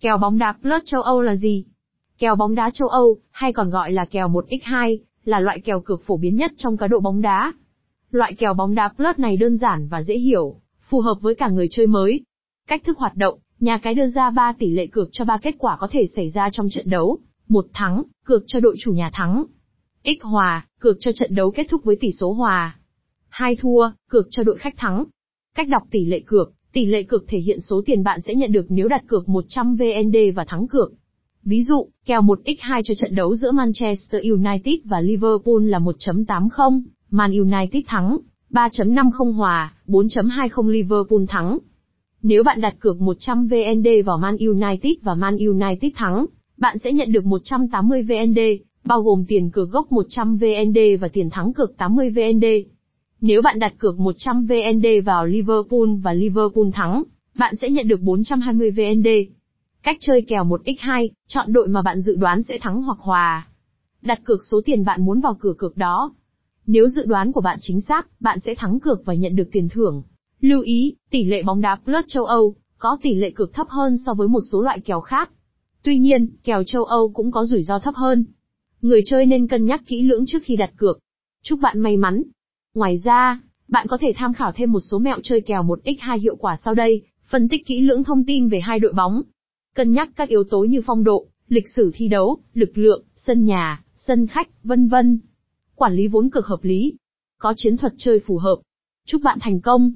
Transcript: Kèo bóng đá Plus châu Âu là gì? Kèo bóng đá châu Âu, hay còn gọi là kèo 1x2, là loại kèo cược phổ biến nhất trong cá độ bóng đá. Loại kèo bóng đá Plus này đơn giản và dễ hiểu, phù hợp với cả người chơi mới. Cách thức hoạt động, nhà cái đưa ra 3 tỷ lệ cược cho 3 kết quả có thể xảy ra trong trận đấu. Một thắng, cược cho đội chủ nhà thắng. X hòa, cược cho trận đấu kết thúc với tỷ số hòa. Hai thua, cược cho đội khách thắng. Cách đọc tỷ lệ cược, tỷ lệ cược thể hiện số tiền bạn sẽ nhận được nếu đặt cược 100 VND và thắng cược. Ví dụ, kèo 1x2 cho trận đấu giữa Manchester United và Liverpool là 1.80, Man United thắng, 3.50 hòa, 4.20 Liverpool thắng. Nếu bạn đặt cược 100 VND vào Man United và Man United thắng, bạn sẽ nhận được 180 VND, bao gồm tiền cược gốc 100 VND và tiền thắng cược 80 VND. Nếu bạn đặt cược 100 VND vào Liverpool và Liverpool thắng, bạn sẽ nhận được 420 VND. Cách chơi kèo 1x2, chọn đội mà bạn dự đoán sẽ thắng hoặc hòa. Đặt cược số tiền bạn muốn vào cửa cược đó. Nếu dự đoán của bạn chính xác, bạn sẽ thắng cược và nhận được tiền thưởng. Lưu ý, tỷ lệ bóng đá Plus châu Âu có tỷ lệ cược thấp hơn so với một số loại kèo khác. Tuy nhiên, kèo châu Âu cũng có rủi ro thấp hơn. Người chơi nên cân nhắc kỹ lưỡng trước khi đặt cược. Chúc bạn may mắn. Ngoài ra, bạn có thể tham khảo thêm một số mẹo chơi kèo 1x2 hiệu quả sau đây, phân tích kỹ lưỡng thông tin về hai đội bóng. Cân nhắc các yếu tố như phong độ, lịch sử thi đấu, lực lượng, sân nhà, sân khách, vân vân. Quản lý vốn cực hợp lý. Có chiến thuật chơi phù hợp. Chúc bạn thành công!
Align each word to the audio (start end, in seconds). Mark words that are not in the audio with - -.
Kèo 0.00 0.18
bóng 0.18 0.38
đá 0.38 0.52
Plus 0.62 0.82
châu 0.84 1.02
Âu 1.02 1.22
là 1.22 1.36
gì? 1.36 1.64
Kèo 2.18 2.36
bóng 2.36 2.54
đá 2.54 2.70
châu 2.70 2.88
Âu, 2.88 3.16
hay 3.30 3.52
còn 3.52 3.70
gọi 3.70 3.92
là 3.92 4.04
kèo 4.04 4.28
1x2, 4.28 4.98
là 5.24 5.40
loại 5.40 5.60
kèo 5.60 5.80
cược 5.80 6.02
phổ 6.02 6.16
biến 6.16 6.36
nhất 6.36 6.52
trong 6.56 6.76
cá 6.76 6.86
độ 6.86 7.00
bóng 7.00 7.20
đá. 7.20 7.52
Loại 8.10 8.34
kèo 8.38 8.54
bóng 8.54 8.74
đá 8.74 8.88
Plus 8.88 9.18
này 9.18 9.36
đơn 9.36 9.56
giản 9.56 9.88
và 9.88 10.02
dễ 10.02 10.14
hiểu, 10.14 10.54
phù 10.88 11.00
hợp 11.00 11.14
với 11.20 11.34
cả 11.34 11.48
người 11.48 11.68
chơi 11.70 11.86
mới. 11.86 12.20
Cách 12.68 12.82
thức 12.84 12.98
hoạt 12.98 13.16
động, 13.16 13.38
nhà 13.60 13.78
cái 13.78 13.94
đưa 13.94 14.06
ra 14.06 14.30
3 14.30 14.52
tỷ 14.58 14.70
lệ 14.70 14.86
cược 14.86 15.08
cho 15.12 15.24
3 15.24 15.38
kết 15.42 15.54
quả 15.58 15.76
có 15.80 15.88
thể 15.90 16.06
xảy 16.16 16.28
ra 16.30 16.48
trong 16.52 16.66
trận 16.70 16.90
đấu. 16.90 17.18
Một 17.48 17.66
thắng, 17.72 18.02
cược 18.24 18.42
cho 18.46 18.60
đội 18.60 18.76
chủ 18.78 18.92
nhà 18.92 19.10
thắng. 19.12 19.44
X 20.04 20.22
hòa, 20.22 20.66
cược 20.78 20.96
cho 21.00 21.12
trận 21.14 21.34
đấu 21.34 21.50
kết 21.50 21.66
thúc 21.70 21.84
với 21.84 21.96
tỷ 22.00 22.08
số 22.12 22.32
hòa. 22.32 22.78
Hai 23.28 23.56
thua, 23.56 23.90
cược 24.08 24.26
cho 24.30 24.42
đội 24.42 24.58
khách 24.58 24.74
thắng. 24.76 25.04
Cách 25.54 25.68
đọc 25.68 25.82
tỷ 25.90 26.04
lệ 26.04 26.20
cược, 26.26 26.52
tỷ 26.72 26.86
lệ 26.86 27.02
cược 27.02 27.28
thể 27.28 27.38
hiện 27.38 27.60
số 27.60 27.82
tiền 27.86 28.02
bạn 28.02 28.20
sẽ 28.20 28.34
nhận 28.34 28.52
được 28.52 28.66
nếu 28.68 28.88
đặt 28.88 29.02
cược 29.06 29.28
100 29.28 29.76
VND 29.76 30.16
và 30.34 30.44
thắng 30.48 30.66
cược. 30.68 30.92
Ví 31.44 31.62
dụ, 31.62 31.88
kèo 32.06 32.22
1x2 32.22 32.82
cho 32.84 32.94
trận 32.94 33.14
đấu 33.14 33.36
giữa 33.36 33.52
Manchester 33.52 34.22
United 34.22 34.74
và 34.84 35.00
Liverpool 35.00 35.62
là 35.62 35.78
1.80, 35.78 36.82
Man 37.10 37.32
United 37.32 37.82
thắng, 37.86 38.18
3.50 38.50 39.32
hòa, 39.32 39.74
4.20 39.86 40.68
Liverpool 40.68 41.22
thắng. 41.28 41.58
Nếu 42.22 42.42
bạn 42.42 42.60
đặt 42.60 42.74
cược 42.80 43.00
100 43.00 43.46
VND 43.46 43.88
vào 44.04 44.18
Man 44.18 44.36
United 44.36 44.92
và 45.02 45.14
Man 45.14 45.36
United 45.36 45.92
thắng, 45.94 46.26
bạn 46.58 46.78
sẽ 46.78 46.92
nhận 46.92 47.12
được 47.12 47.24
180 47.24 48.02
VND, 48.02 48.38
bao 48.84 49.02
gồm 49.02 49.24
tiền 49.28 49.50
cược 49.50 49.70
gốc 49.70 49.92
100 49.92 50.36
VND 50.36 50.78
và 51.00 51.08
tiền 51.08 51.30
thắng 51.30 51.52
cược 51.52 51.76
80 51.76 52.10
VND. 52.10 52.44
Nếu 53.20 53.42
bạn 53.42 53.58
đặt 53.58 53.74
cược 53.78 53.98
100 53.98 54.46
VND 54.46 54.86
vào 55.04 55.26
Liverpool 55.26 55.88
và 56.02 56.12
Liverpool 56.12 56.70
thắng, 56.72 57.02
bạn 57.34 57.54
sẽ 57.56 57.70
nhận 57.70 57.88
được 57.88 58.00
420 58.00 58.70
VND. 58.70 59.08
Cách 59.82 59.96
chơi 60.00 60.22
kèo 60.22 60.44
1x2, 60.44 61.08
chọn 61.28 61.52
đội 61.52 61.68
mà 61.68 61.82
bạn 61.82 62.00
dự 62.00 62.14
đoán 62.14 62.42
sẽ 62.42 62.58
thắng 62.60 62.82
hoặc 62.82 62.98
hòa. 63.00 63.48
Đặt 64.02 64.20
cược 64.24 64.40
số 64.50 64.60
tiền 64.64 64.84
bạn 64.84 65.04
muốn 65.04 65.20
vào 65.20 65.34
cửa 65.40 65.52
cược 65.58 65.76
đó. 65.76 66.12
Nếu 66.66 66.88
dự 66.88 67.02
đoán 67.06 67.32
của 67.32 67.40
bạn 67.40 67.58
chính 67.60 67.80
xác, 67.80 68.06
bạn 68.20 68.40
sẽ 68.40 68.54
thắng 68.54 68.80
cược 68.80 69.04
và 69.04 69.14
nhận 69.14 69.36
được 69.36 69.48
tiền 69.52 69.68
thưởng. 69.68 70.02
Lưu 70.40 70.62
ý, 70.62 70.94
tỷ 71.10 71.24
lệ 71.24 71.42
bóng 71.42 71.60
đá 71.60 71.76
Plus 71.84 72.04
châu 72.08 72.24
Âu 72.24 72.54
có 72.78 72.98
tỷ 73.02 73.14
lệ 73.14 73.30
cược 73.30 73.52
thấp 73.52 73.66
hơn 73.68 73.96
so 74.06 74.14
với 74.14 74.28
một 74.28 74.40
số 74.52 74.62
loại 74.62 74.80
kèo 74.80 75.00
khác. 75.00 75.30
Tuy 75.82 75.98
nhiên, 75.98 76.28
kèo 76.44 76.62
châu 76.66 76.84
Âu 76.84 77.10
cũng 77.14 77.30
có 77.30 77.44
rủi 77.44 77.62
ro 77.62 77.78
thấp 77.78 77.94
hơn. 77.94 78.24
Người 78.82 79.02
chơi 79.06 79.26
nên 79.26 79.48
cân 79.48 79.66
nhắc 79.66 79.82
kỹ 79.86 80.02
lưỡng 80.02 80.24
trước 80.26 80.42
khi 80.42 80.56
đặt 80.56 80.70
cược. 80.76 80.98
Chúc 81.42 81.60
bạn 81.60 81.80
may 81.80 81.96
mắn. 81.96 82.22
Ngoài 82.74 82.96
ra, 83.04 83.40
bạn 83.68 83.86
có 83.88 83.98
thể 84.00 84.12
tham 84.16 84.34
khảo 84.34 84.52
thêm 84.52 84.72
một 84.72 84.80
số 84.80 84.98
mẹo 84.98 85.18
chơi 85.22 85.40
kèo 85.40 85.62
1x2 85.62 86.18
hiệu 86.18 86.36
quả 86.36 86.56
sau 86.64 86.74
đây, 86.74 87.02
phân 87.28 87.48
tích 87.48 87.66
kỹ 87.66 87.80
lưỡng 87.80 88.04
thông 88.04 88.24
tin 88.26 88.48
về 88.48 88.60
hai 88.60 88.78
đội 88.78 88.92
bóng. 88.92 89.22
Cân 89.74 89.92
nhắc 89.92 90.08
các 90.16 90.28
yếu 90.28 90.44
tố 90.44 90.64
như 90.64 90.80
phong 90.86 91.04
độ, 91.04 91.26
lịch 91.48 91.68
sử 91.68 91.90
thi 91.94 92.08
đấu, 92.08 92.38
lực 92.54 92.78
lượng, 92.78 93.04
sân 93.16 93.44
nhà, 93.44 93.84
sân 93.94 94.26
khách, 94.26 94.64
vân 94.64 94.88
vân. 94.88 95.18
Quản 95.74 95.94
lý 95.94 96.06
vốn 96.06 96.30
cực 96.30 96.46
hợp 96.46 96.64
lý. 96.64 96.94
Có 97.38 97.54
chiến 97.56 97.76
thuật 97.76 97.92
chơi 97.96 98.20
phù 98.26 98.38
hợp. 98.38 98.56
Chúc 99.06 99.22
bạn 99.22 99.38
thành 99.40 99.60
công! 99.60 99.92